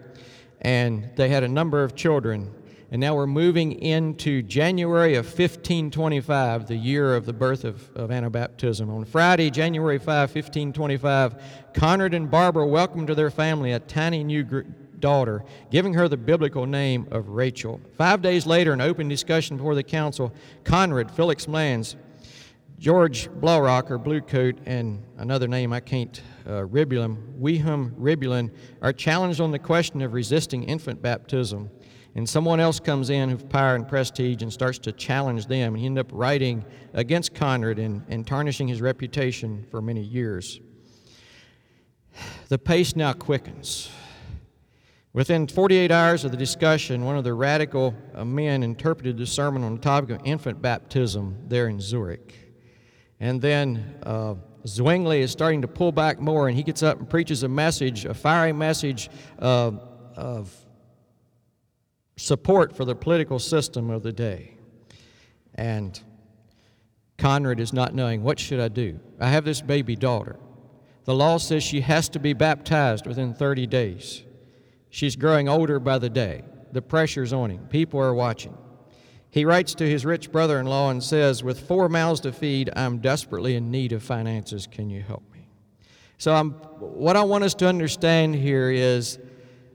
[0.62, 2.50] and they had a number of children.
[2.90, 8.08] And now we're moving into January of 1525, the year of the birth of, of
[8.08, 8.88] Anabaptism.
[8.88, 11.42] On Friday, January 5, 1525,
[11.74, 14.62] Conrad and Barbara welcomed to their family a tiny new gr-
[14.98, 17.78] daughter, giving her the biblical name of Rachel.
[17.98, 20.32] Five days later, in open discussion before the council,
[20.64, 21.94] Conrad, Felix Manz,
[22.80, 28.50] George Blaurock, or Bluecoat, and another name I can't, uh, Ribulin, Wilhelm Ribulin,
[28.82, 31.70] are challenged on the question of resisting infant baptism
[32.14, 35.74] and someone else comes in with power and prestige and starts to challenge them.
[35.74, 40.60] And he ended up writing against Conrad and, and tarnishing his reputation for many years.
[42.48, 43.90] The pace now quickens.
[45.12, 49.62] Within 48 hours of the discussion, one of the radical uh, men interpreted the sermon
[49.64, 52.39] on the topic of infant baptism there in Zurich.
[53.20, 54.34] And then uh,
[54.66, 58.06] Zwingli is starting to pull back more, and he gets up and preaches a message,
[58.06, 59.72] a fiery message uh,
[60.16, 60.54] of
[62.16, 64.56] support for the political system of the day.
[65.54, 66.00] And
[67.18, 68.98] Conrad is not knowing what should I do?
[69.20, 70.36] I have this baby daughter.
[71.04, 74.22] The law says she has to be baptized within 30 days.
[74.90, 76.42] She's growing older by the day.
[76.72, 77.66] The pressure's on him.
[77.68, 78.56] People are watching.
[79.30, 82.70] He writes to his rich brother in law and says, With four mouths to feed,
[82.74, 84.66] I'm desperately in need of finances.
[84.66, 85.46] Can you help me?
[86.18, 89.18] So, I'm, what I want us to understand here is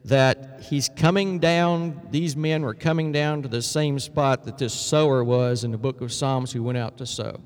[0.03, 4.73] that he's coming down, these men were coming down to the same spot that this
[4.73, 7.39] sower was in the book of Psalms who went out to sow.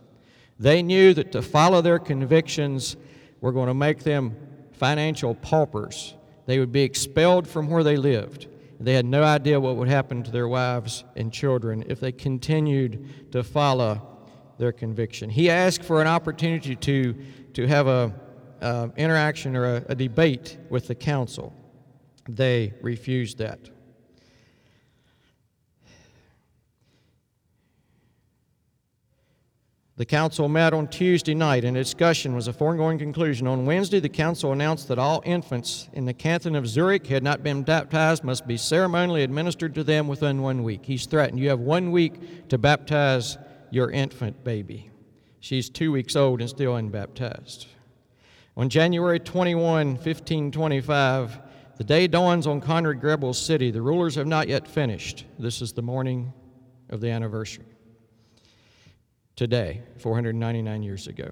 [0.60, 2.98] They knew that to follow their convictions
[3.40, 4.36] were going to make them
[4.74, 6.16] financial paupers.
[6.48, 8.48] They would be expelled from where they lived.
[8.80, 13.32] They had no idea what would happen to their wives and children if they continued
[13.34, 14.20] to follow
[14.58, 15.30] their conviction.
[15.30, 17.16] He asked for an opportunity to,
[17.54, 18.14] to have a
[18.62, 21.54] uh, interaction or a, a debate with the council.
[22.28, 23.70] They refused that.
[30.00, 33.48] The council met on Tuesday night, and discussion was a foregoing conclusion.
[33.48, 37.44] On Wednesday, the council announced that all infants in the canton of Zurich had not
[37.44, 40.86] been baptized must be ceremonially administered to them within one week.
[40.86, 43.38] He's threatened, You have one week to baptize
[43.72, 44.90] your infant baby.
[45.42, 47.68] She's two weeks old and still unbaptized.
[48.56, 51.40] On January 21, 1525,
[51.76, 53.70] the day dawns on Conrad Grebel's city.
[53.70, 55.26] The rulers have not yet finished.
[55.38, 56.32] This is the morning
[56.90, 57.69] of the anniversary.
[59.40, 61.30] Today, 499 years ago.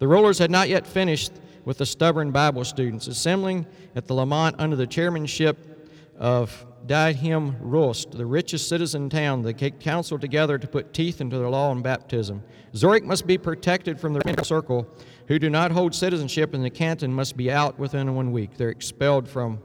[0.00, 1.32] The rulers had not yet finished
[1.64, 3.64] with the stubborn Bible students, assembling
[3.96, 9.40] at the Lamont under the chairmanship of Diehim Rust, the richest citizen town.
[9.40, 12.42] They council together to put teeth into their law and baptism.
[12.76, 14.86] Zurich must be protected from the circle
[15.26, 18.58] who do not hold citizenship in the canton must be out within one week.
[18.58, 19.58] They're expelled from,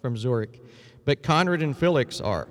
[0.00, 0.64] from Zurich.
[1.04, 2.48] But Conrad and Felix are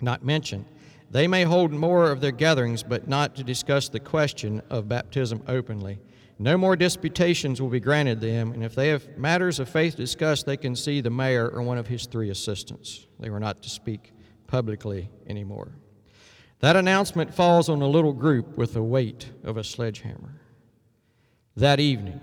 [0.00, 0.64] not mentioned.
[1.12, 5.42] They may hold more of their gatherings, but not to discuss the question of baptism
[5.46, 6.00] openly.
[6.38, 10.46] No more disputations will be granted them, and if they have matters of faith discussed,
[10.46, 13.06] they can see the mayor or one of his three assistants.
[13.20, 14.12] They were not to speak
[14.46, 15.72] publicly anymore.
[16.60, 20.40] That announcement falls on a little group with the weight of a sledgehammer.
[21.56, 22.22] That evening,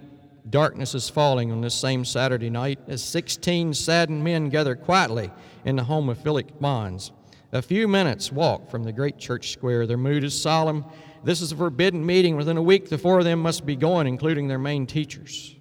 [0.49, 5.29] darkness is falling on this same Saturday night as 16 saddened men gather quietly
[5.63, 7.11] in the home of Felix Manz.
[7.51, 9.87] A few minutes' walk from the great church square.
[9.87, 10.85] Their mood is solemn.
[11.23, 12.35] This is a forbidden meeting.
[12.35, 15.55] Within a week, the four of them must be going, including their main teachers.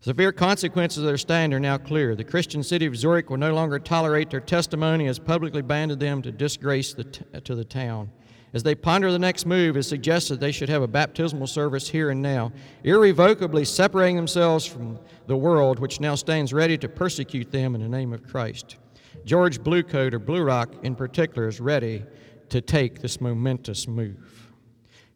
[0.00, 2.14] Severe consequences of their stand are now clear.
[2.14, 6.22] The Christian city of Zurich will no longer tolerate their testimony as publicly banded them
[6.22, 8.10] to disgrace the t- to the town.
[8.54, 11.88] As they ponder the next move, it suggests that they should have a baptismal service
[11.88, 12.52] here and now,
[12.84, 17.88] irrevocably separating themselves from the world which now stands ready to persecute them in the
[17.88, 18.76] name of Christ.
[19.24, 22.04] George Bluecoat, or Blaurock in particular, is ready
[22.48, 24.52] to take this momentous move.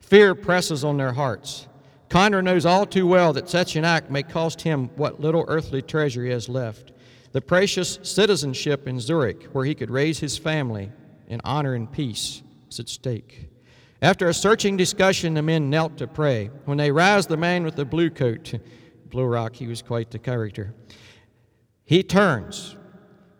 [0.01, 1.69] Fear presses on their hearts.
[2.09, 5.83] Conrad knows all too well that such an act may cost him what little earthly
[5.83, 6.93] treasure he has left
[7.37, 10.91] the precious citizenship in Zurich, where he could raise his family
[11.29, 13.51] in honor and peace, is at stake.
[14.01, 16.47] After a searching discussion, the men knelt to pray.
[16.65, 18.55] When they roused the man with the blue coat,
[19.11, 20.73] Blaurock, he was quite the character,
[21.85, 22.79] he turns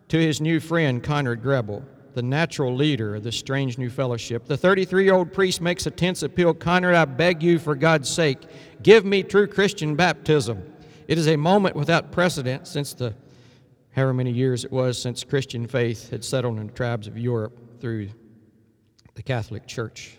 [0.09, 4.45] to his new friend, Conrad Grebel, the natural leader of this strange new fellowship.
[4.45, 8.09] The 33 year old priest makes a tense appeal Conrad, I beg you, for God's
[8.09, 8.39] sake,
[8.81, 10.73] give me true Christian baptism.
[11.07, 13.13] It is a moment without precedent since the
[13.91, 17.79] however many years it was since Christian faith had settled in the tribes of Europe
[17.79, 18.09] through
[19.15, 20.17] the Catholic Church.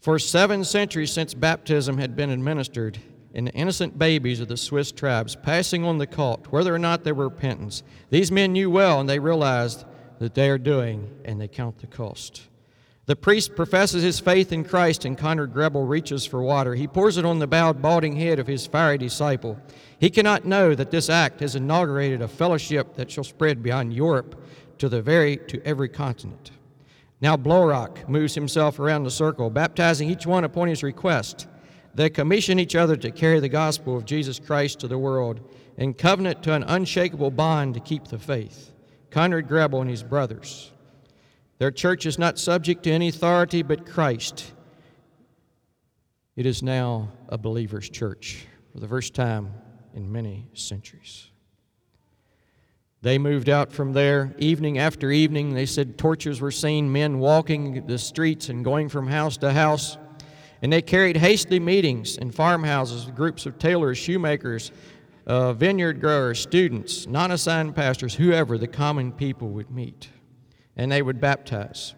[0.00, 2.98] For seven centuries since baptism had been administered,
[3.44, 7.14] the innocent babies of the Swiss tribes passing on the cult, whether or not there
[7.14, 9.84] were repentance, these men knew well and they realized
[10.18, 12.48] that they are doing and they count the cost.
[13.06, 16.74] The priest professes his faith in Christ, and Conrad Grebel reaches for water.
[16.74, 19.60] He pours it on the bowed, balding head of his fiery disciple.
[20.00, 24.42] He cannot know that this act has inaugurated a fellowship that shall spread beyond Europe
[24.78, 26.50] to the very to every continent.
[27.20, 31.46] Now Blaurock moves himself around the circle, baptizing each one upon his request.
[31.96, 35.40] They commission each other to carry the gospel of Jesus Christ to the world
[35.78, 38.70] and covenant to an unshakable bond to keep the faith.
[39.10, 40.72] Conrad Grebel and his brothers.
[41.56, 44.52] Their church is not subject to any authority but Christ.
[46.36, 49.54] It is now a believer's church for the first time
[49.94, 51.30] in many centuries.
[53.00, 55.54] They moved out from there evening after evening.
[55.54, 59.96] They said torches were seen, men walking the streets and going from house to house.
[60.62, 64.72] And they carried hasty meetings in farmhouses groups of tailors, shoemakers,
[65.26, 70.08] uh, vineyard growers, students, non assigned pastors, whoever the common people would meet
[70.76, 71.94] and they would baptize.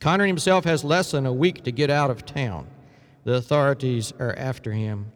[0.00, 2.68] Conrad himself has less than a week to get out of town.
[3.24, 5.12] The authorities are after him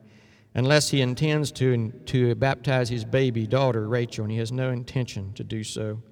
[0.54, 5.32] unless he intends to, to baptize his baby daughter, Rachel, and he has no intention
[5.34, 6.02] to do so.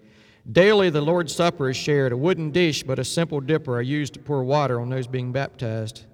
[0.53, 2.13] Daily, the Lord's Supper is shared.
[2.13, 5.33] A wooden dish, but a simple dipper are used to pour water on those being
[5.33, 6.05] baptized.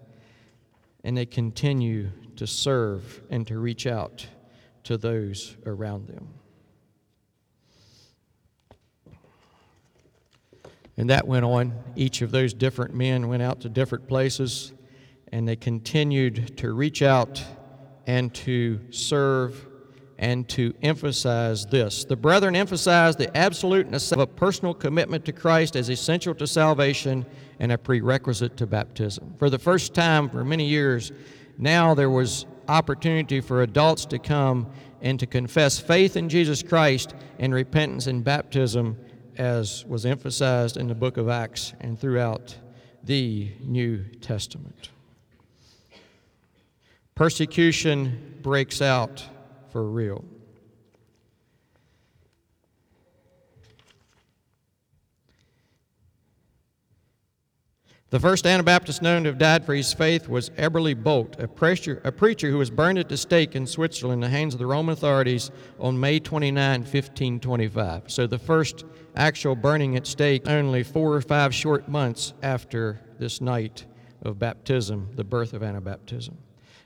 [1.05, 4.27] And they continue to serve and to reach out
[4.85, 6.29] to those around them.
[10.97, 11.75] And that went on.
[11.97, 14.73] Each of those different men went out to different places,
[15.33, 17.43] and they continued to reach out
[18.07, 19.67] and to serve
[20.19, 22.05] and to emphasize this.
[22.05, 26.47] The brethren emphasized the absolute necessity of a personal commitment to Christ as essential to
[26.47, 27.27] salvation
[27.59, 29.35] and a prerequisite to baptism.
[29.39, 31.13] For the first time for many years,
[31.59, 37.15] now there was opportunity for adults to come and to confess faith in Jesus Christ
[37.39, 38.97] and repentance and baptism
[39.37, 42.57] as was emphasized in the book of Acts and throughout
[43.03, 44.91] the New Testament.
[47.15, 49.25] Persecution breaks out
[49.71, 50.25] for real.
[58.15, 62.01] The first Anabaptist known to have died for his faith was Eberli Bolt, a preacher,
[62.05, 64.67] a preacher who was burned at the stake in Switzerland in the hands of the
[64.67, 65.51] Roman authorities
[65.81, 68.05] on May 29, 1525.
[68.07, 68.85] So the first
[69.17, 73.85] actual burning at stake only four or five short months after this night
[74.23, 76.35] of baptism, the birth of Anabaptism.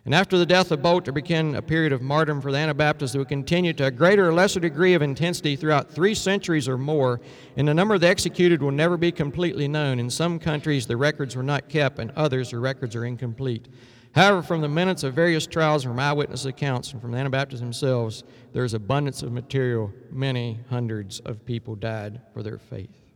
[0.09, 3.13] And after the death of Bolt, there began a period of martyrdom for the Anabaptists
[3.13, 6.79] that would continue to a greater or lesser degree of intensity throughout three centuries or
[6.79, 7.21] more,
[7.59, 9.99] and the number of the executed will never be completely known.
[9.99, 13.69] In some countries, the records were not kept, and others, the records are incomplete.
[14.15, 18.25] However, from the minutes of various trials, from eyewitness accounts, and from the Anabaptists themselves,
[18.55, 19.93] there is abundance of material.
[20.11, 23.08] Many hundreds of people died for their faith.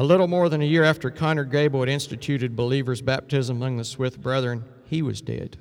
[0.00, 3.84] A little more than a year after Conrad Grebel had instituted believers' baptism among the
[3.84, 5.58] Swiss brethren, he was dead.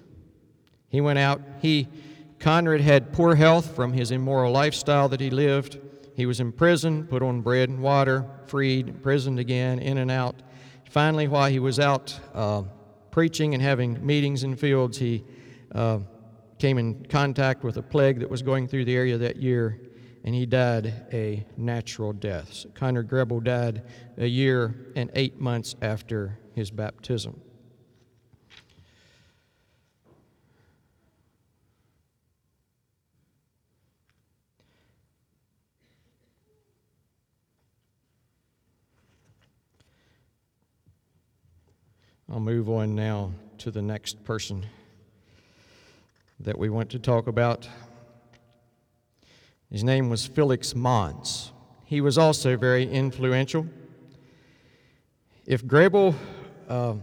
[0.87, 1.41] He went out.
[1.61, 1.89] He,
[2.39, 5.77] Conrad, had poor health from his immoral lifestyle that he lived.
[6.15, 10.41] He was in prison, put on bread and water, freed, imprisoned again, in and out.
[10.89, 12.63] Finally, while he was out uh,
[13.11, 15.21] preaching and having meetings in fields, he
[15.75, 15.99] uh,
[16.59, 19.81] came in contact with a plague that was going through the area that year
[20.23, 22.53] and he died a natural death.
[22.53, 23.83] So Conrad Grebel died
[24.17, 27.39] a year and eight months after his baptism.
[42.31, 44.67] I'll move on now to the next person
[46.39, 47.67] that we want to talk about.
[49.71, 51.51] His name was Felix Manz.
[51.85, 53.67] He was also very influential.
[55.45, 56.15] If Grebel
[56.67, 56.95] uh,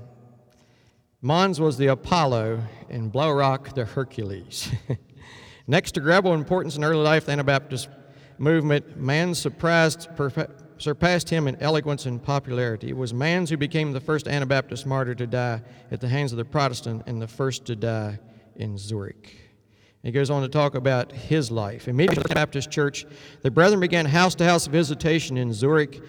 [1.23, 4.71] Manz was the Apollo, and Blaurock the Hercules.
[5.67, 7.89] Next to Grebel importance in early life, the Anabaptist
[8.39, 10.09] movement, Manz surprised,
[10.79, 12.91] surpassed him in eloquence and popularity.
[12.91, 16.39] It was Manz who became the first Anabaptist martyr to die at the hands of
[16.39, 18.19] the Protestant and the first to die
[18.55, 19.46] in Zurich.
[20.07, 21.89] He goes on to talk about his life.
[21.89, 23.05] Immediately the Baptist church,
[23.43, 26.01] the brethren began house to house visitation in Zurich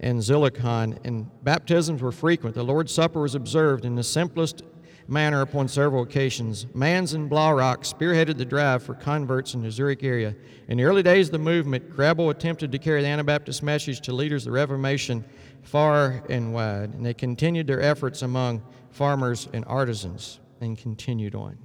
[0.00, 2.54] and Zollikon, and baptisms were frequent.
[2.54, 4.62] The Lord's Supper was observed in the simplest
[5.06, 6.64] manner upon several occasions.
[6.72, 10.34] Manz and Blaurock spearheaded the drive for converts in the Zurich area.
[10.68, 14.14] In the early days of the movement, Grebel attempted to carry the Anabaptist message to
[14.14, 15.26] leaders of the Reformation
[15.60, 21.58] far and wide, and they continued their efforts among farmers and artisans and continued on.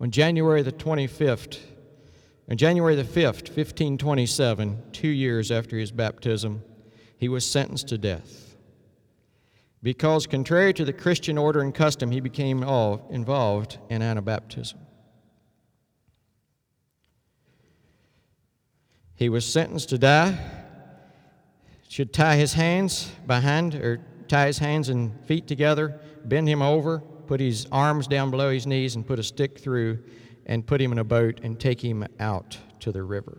[0.00, 1.58] On January the 25th,
[2.50, 6.62] on January the 5th, 1527, two years after his baptism,
[7.18, 8.56] he was sentenced to death.
[9.82, 14.78] Because, contrary to the Christian order and custom, he became all involved in Anabaptism.
[19.14, 20.38] He was sentenced to die,
[21.88, 27.02] should tie his hands behind, or tie his hands and feet together, bend him over,
[27.30, 29.96] put his arms down below his knees and put a stick through
[30.46, 33.38] and put him in a boat and take him out to the river.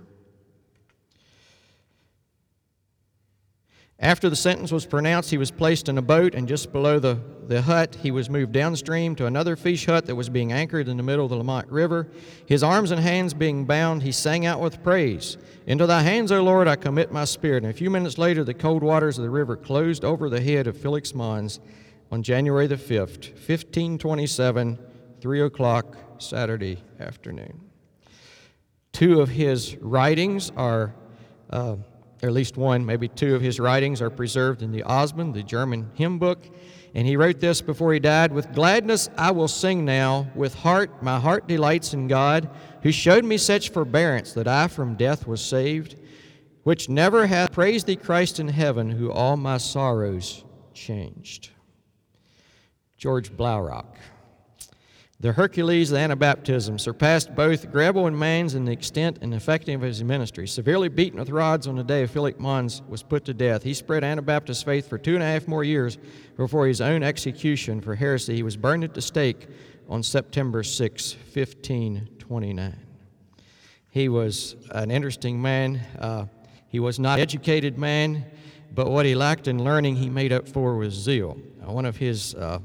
[4.00, 7.20] After the sentence was pronounced, he was placed in a boat, and just below the,
[7.48, 10.96] the hut, he was moved downstream to another fish hut that was being anchored in
[10.96, 12.08] the middle of the Limmat River.
[12.46, 15.38] His arms and hands being bound, he sang out with praise
[15.68, 17.64] Into thy hands, O Lord, I commit my spirit.
[17.64, 20.66] And a few minutes later, the cold waters of the river closed over the head
[20.66, 21.60] of Felix Manz,
[22.12, 24.78] on January the 5th, 1527,
[25.22, 27.62] 3 o'clock Saturday afternoon.
[28.91, 30.93] Two of his writings are,
[31.51, 31.78] uh,
[32.22, 35.41] or at least one, maybe two of his writings are preserved in the Ausbund, the
[35.41, 36.43] German hymn book.
[36.93, 41.01] And he wrote this before he died With gladness I will sing now, with heart,
[41.01, 42.49] my heart delights in God,
[42.84, 45.95] who showed me such forbearance that I from death was saved,
[46.64, 50.43] which never hath praised thee, Christ in heaven, who all my sorrows
[50.74, 51.51] changed.
[53.02, 53.95] George Blaurock.
[55.20, 59.88] The Hercules of Anabaptism surpassed both Grebel and Manz in the extent and effectiveness of
[59.88, 60.47] his ministry.
[60.47, 64.04] Severely beaten with rods on the day Philip Manz was put to death, he spread
[64.04, 65.97] Anabaptist faith for two and a half more years
[66.38, 68.36] before his own execution for heresy.
[68.36, 69.47] He was burned at the stake
[69.89, 72.76] on September 6, 1529.
[73.89, 75.82] He was an interesting man.
[75.97, 76.28] Uh,
[76.68, 78.26] he was not an educated man,
[78.76, 81.39] but what he lacked in learning, he made up for with zeal.
[81.64, 82.60] One of his uh,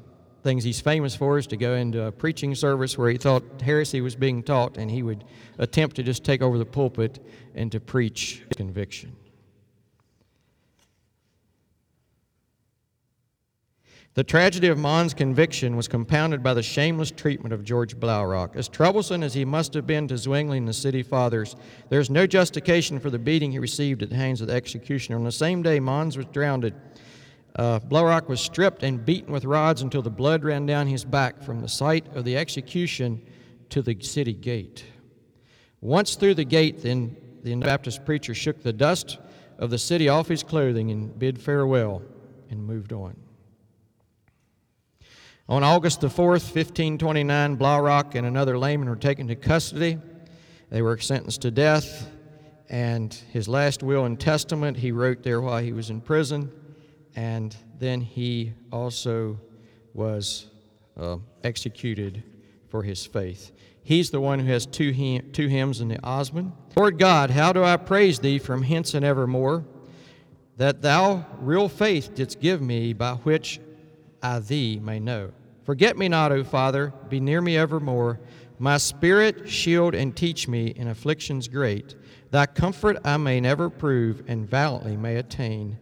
[0.46, 4.00] things he's famous for is to go into a preaching service where he thought heresy
[4.00, 5.24] was being taught, and he would
[5.58, 7.18] attempt to just take over the pulpit
[7.56, 9.16] and to preach conviction.
[14.14, 18.54] The tragedy of Manz' conviction was compounded by the shameless treatment of George Blaurock.
[18.54, 21.56] As troublesome as he must have been to Zwingli and the city fathers,
[21.90, 25.18] there is no justification for the beating he received at the hands of the executioner.
[25.18, 26.64] On the same day, Manz was drowned
[27.56, 31.42] uh, Blaurock was stripped and beaten with rods until the blood ran down his back
[31.42, 33.22] from the site of the execution
[33.70, 34.84] to the city gate.
[35.80, 39.18] Once through the gate, then the Baptist preacher shook the dust
[39.58, 42.02] of the city off his clothing and bid farewell
[42.50, 43.16] and moved on.
[45.48, 49.98] On August the 4th, 1529, Blaurock and another layman were taken to custody.
[50.70, 52.10] They were sentenced to death,
[52.68, 56.50] and his last will and testament he wrote there while he was in prison
[57.16, 59.40] and then he also
[59.94, 60.46] was
[60.98, 62.22] uh, executed
[62.68, 63.52] for his faith.
[63.82, 64.92] He's the one who has two,
[65.32, 66.52] two hymns in the Ausbund.
[66.76, 69.64] Lord God, how do I praise thee from hence and evermore,
[70.56, 73.60] that thou real faith didst give me, by which
[74.22, 75.32] I thee may know.
[75.64, 78.20] Forget me not, O Father, be near me evermore.
[78.58, 81.94] My spirit shield and teach me in afflictions great.
[82.30, 85.78] Thy comfort I may never prove, and valiantly may attain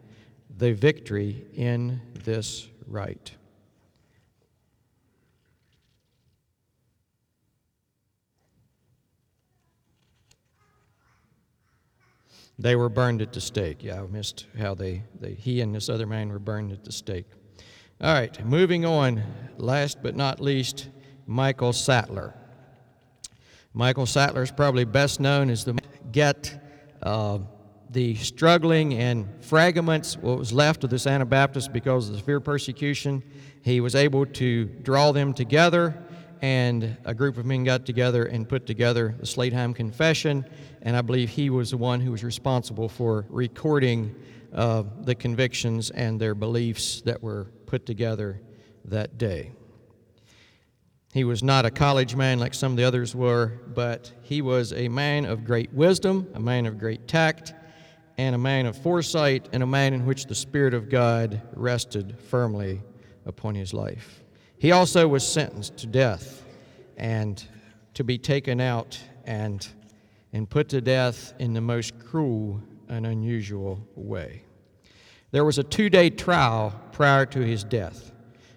[0.57, 3.33] the victory in this right.
[12.57, 13.83] They were burned at the stake.
[13.83, 16.93] Yeah, I missed how they, they he and this other man were burned at the
[16.93, 17.27] stake.
[18.01, 19.23] All right, moving on.
[19.57, 20.89] Last but not least,
[21.27, 22.35] Michael Sattler.
[23.73, 25.77] Michael Sattler is probably best known as the
[26.13, 26.63] get
[27.03, 27.39] uh,
[27.95, 33.23] the struggling and fragments, what was left of this Anabaptist because of the severe persecution,
[33.63, 35.97] he was able to draw them together,
[36.43, 40.45] and a group of men got together and put together the Schleitheim Confession,
[40.83, 44.13] and I believe he was the one who was responsible for recording
[44.53, 48.41] uh, the convictions and their beliefs that were put together
[48.87, 49.53] that day.
[51.13, 54.73] He was not a college man like some of the others were, but he was
[54.73, 57.55] a man of great wisdom, a man of great tact,
[58.17, 62.19] and a man of foresight, and a man in which the Spirit of God rested
[62.19, 62.83] firmly
[63.27, 64.23] upon his life.
[64.59, 66.45] He also was sentenced to death
[66.97, 67.45] and
[67.95, 69.67] to be taken out and,
[70.33, 74.43] and put to death in the most cruel and unusual way.
[75.31, 78.13] There was a two day trial prior to his death.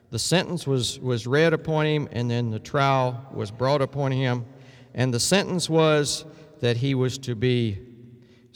[0.09, 4.45] The sentence was, was read upon him, and then the trial was brought upon him.
[4.93, 6.25] And the sentence was
[6.61, 7.79] that he was to be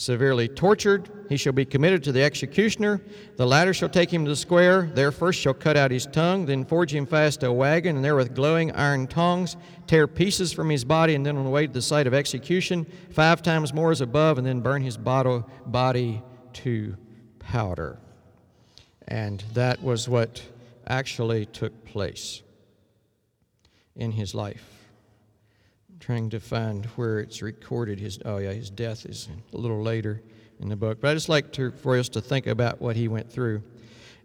[0.02, 1.12] severely tortured.
[1.30, 3.02] He shall be committed to the executioner.
[3.38, 4.90] The latter shall take him to the square.
[4.96, 8.04] There first shall cut out his tongue, then forge him fast to a wagon, and
[8.04, 11.68] there with glowing iron tongs tear pieces from his body, and then on the way
[11.68, 16.24] to the site of execution, five times more as above, and then burn his body
[16.54, 16.98] to
[17.38, 18.00] powder.
[19.08, 20.42] And that was what
[20.88, 22.42] actually took place
[23.96, 24.81] in his life.
[26.02, 28.00] Trying to find where it's recorded.
[28.00, 30.24] His oh yeah, his death is a little later
[30.60, 31.00] in the book.
[31.00, 33.62] But I just like to, for us to think about what he went through.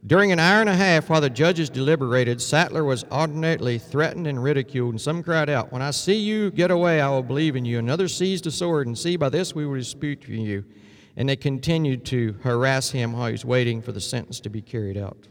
[0.06, 4.42] During an hour and a half, while the judges deliberated, Sattler was alternately threatened and
[4.42, 7.66] ridiculed, and some cried out, When I see you get away, I will believe in
[7.66, 7.78] you.
[7.78, 10.64] Another seized a sword, and see, by this we will dispute with you.
[11.14, 14.62] And they continued to harass him while he was waiting for the sentence to be
[14.62, 15.28] carried out.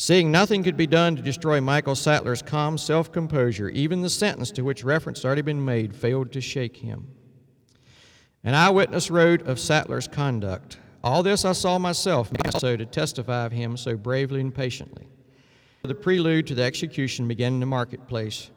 [0.00, 4.50] Seeing nothing could be done to destroy Michael Sattler's calm self composure, even the sentence
[4.52, 7.08] to which reference had already been made failed to shake him.
[8.42, 13.52] An eyewitness wrote of Sattler's conduct All this I saw myself, so to testify of
[13.52, 15.06] him so bravely and patiently.
[15.82, 18.50] The prelude to the execution began in the marketplace.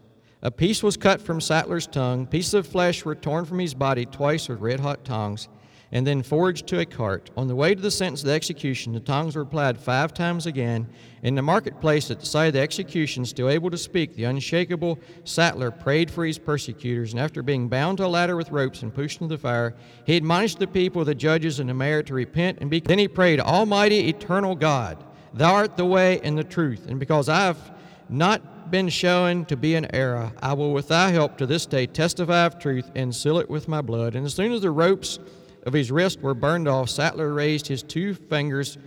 [0.43, 4.05] A piece was cut from Sattler's tongue, pieces of flesh were torn from his body
[4.05, 5.49] twice with red hot tongs
[5.93, 7.29] and then forged to a cart.
[7.37, 10.47] On the way to the sentence of the execution, the tongs were applied five times
[10.47, 10.87] again.
[11.21, 14.97] In the marketplace at the site of the execution, still able to speak, the unshakable
[15.23, 18.93] Sattler prayed for his persecutors, and after being bound to a ladder with ropes and
[18.93, 19.75] pushed into the fire,
[20.05, 22.79] he admonished the people, the judges, and the mayor to repent and be.
[22.79, 24.97] Then he prayed, Almighty, eternal God,
[25.35, 27.71] Thou art the way and the truth, and because I have
[28.09, 31.85] not been shown to be an error, I will with thy help to this day
[31.85, 34.15] testify of truth and seal it with my blood.
[34.15, 35.19] And as soon as the ropes
[35.63, 38.77] of his wrist were burned off, Sattler raised his two fingers,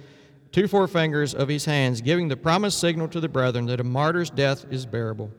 [0.53, 4.31] two forefingers of his hands, giving the promised signal to the brethren that a martyr's
[4.31, 5.31] death is bearable.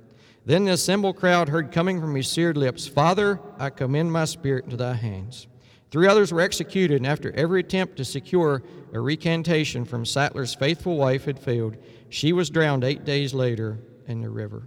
[0.45, 4.65] Then the assembled crowd heard coming from his seared lips, Father, I commend my spirit
[4.65, 5.47] into thy hands.
[5.91, 8.63] Three others were executed, and after every attempt to secure
[8.93, 11.77] a recantation from Sattler's faithful wife had failed,
[12.09, 13.77] she was drowned eight days later
[14.07, 14.63] in the river.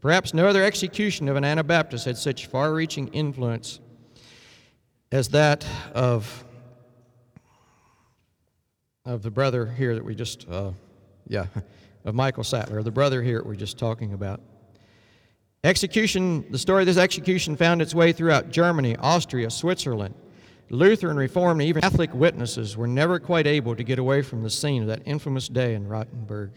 [0.00, 3.80] Perhaps no other execution of an Anabaptist had such far reaching influence
[5.12, 6.44] as that of
[9.04, 10.70] of the brother here that we just uh,
[11.26, 11.46] yeah
[12.04, 14.40] of michael sattler the brother here that we're just talking about.
[15.62, 20.14] Execution the story of this execution found its way throughout germany austria switzerland.
[20.72, 24.50] Lutheran reformed and even catholic witnesses were never quite able to get away from the
[24.50, 26.50] scene of that infamous day in rottenburg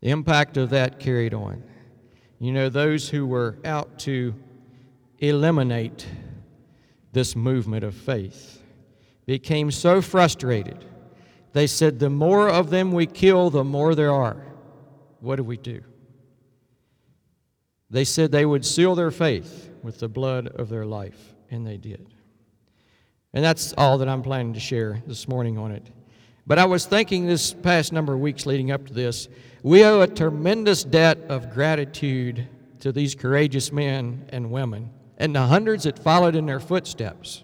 [0.00, 1.62] the impact of that carried on.
[2.38, 4.34] You know those who were out to
[5.18, 6.06] eliminate
[7.12, 8.62] this movement of faith
[9.26, 10.84] became so frustrated.
[11.52, 14.42] They said, The more of them we kill, the more there are.
[15.20, 15.82] What do we do?
[17.90, 21.76] They said they would seal their faith with the blood of their life, and they
[21.76, 22.06] did.
[23.32, 25.86] And that's all that I'm planning to share this morning on it.
[26.46, 29.28] But I was thinking this past number of weeks leading up to this,
[29.62, 32.48] we owe a tremendous debt of gratitude
[32.80, 37.42] to these courageous men and women and the hundreds that followed in their footsteps.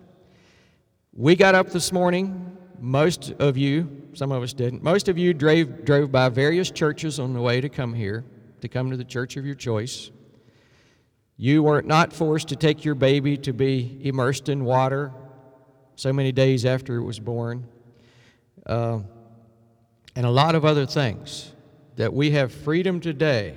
[1.12, 2.56] We got up this morning.
[2.80, 7.18] Most of you, some of us didn't, most of you drove, drove by various churches
[7.18, 8.24] on the way to come here,
[8.60, 10.10] to come to the church of your choice.
[11.36, 15.12] You were not forced to take your baby to be immersed in water
[15.96, 17.66] so many days after it was born,
[18.66, 19.00] uh,
[20.16, 21.52] and a lot of other things
[21.96, 23.56] that we have freedom today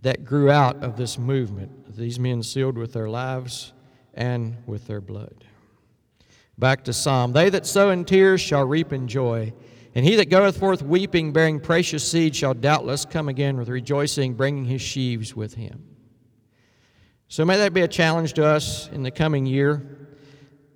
[0.00, 1.85] that grew out of this movement.
[1.96, 3.72] These men sealed with their lives
[4.14, 5.44] and with their blood.
[6.58, 7.32] Back to Psalm.
[7.32, 9.52] They that sow in tears shall reap in joy.
[9.94, 14.34] And he that goeth forth weeping, bearing precious seed, shall doubtless come again with rejoicing,
[14.34, 15.84] bringing his sheaves with him.
[17.28, 20.08] So may that be a challenge to us in the coming year.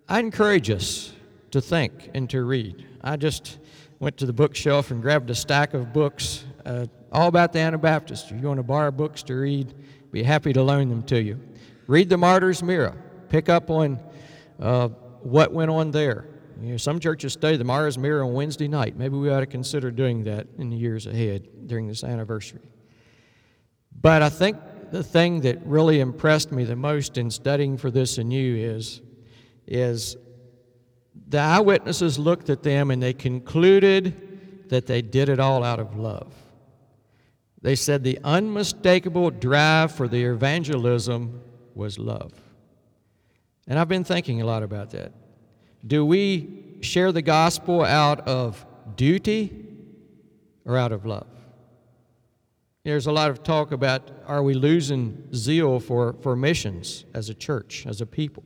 [0.09, 1.13] I encourage us
[1.51, 2.87] to think and to read.
[3.03, 3.59] I just
[3.99, 6.45] went to the bookshelf and grabbed a stack of books.
[6.65, 8.31] Uh, all about the Anabaptists.
[8.31, 9.75] If you want to borrow books to read,
[10.11, 11.41] be happy to loan them to you.
[11.87, 12.97] Read the Martyr's Mirror.
[13.29, 13.99] Pick up on
[14.61, 14.89] uh,
[15.23, 16.27] what went on there.
[16.61, 18.97] You know, some churches study the Martyr's Mirror on Wednesday night.
[18.97, 22.61] Maybe we ought to consider doing that in the years ahead during this anniversary.
[24.01, 24.59] But I think
[24.91, 29.01] the thing that really impressed me the most in studying for this anew is,
[29.67, 30.17] is
[31.29, 35.97] the eyewitnesses looked at them and they concluded that they did it all out of
[35.97, 36.35] love.
[37.63, 41.43] They said the unmistakable drive for the evangelism
[41.75, 42.33] was love.
[43.67, 45.13] And I've been thinking a lot about that.
[45.87, 48.65] Do we share the gospel out of
[48.97, 49.67] duty
[50.65, 51.27] or out of love?
[52.83, 57.35] There's a lot of talk about are we losing zeal for, for missions as a
[57.35, 58.43] church, as a people?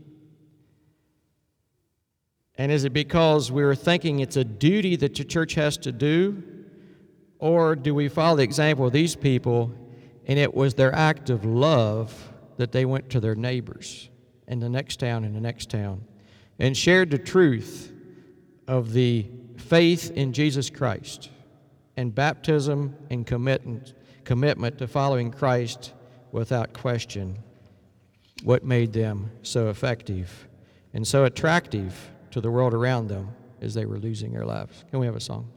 [2.57, 6.43] And is it because we're thinking it's a duty that the church has to do?
[7.45, 9.70] Or do we follow the example of these people
[10.26, 14.09] and it was their act of love that they went to their neighbors
[14.49, 16.07] in the next town and the next town
[16.59, 17.92] and shared the truth
[18.66, 19.26] of the
[19.59, 21.28] faith in Jesus Christ
[21.99, 23.92] and baptism and commitment,
[24.24, 25.92] commitment to following Christ
[26.32, 27.36] without question
[28.42, 30.49] what made them so effective
[30.95, 33.28] and so attractive to the world around them
[33.61, 34.86] as they were losing their lives.
[34.90, 35.51] Can we have a song?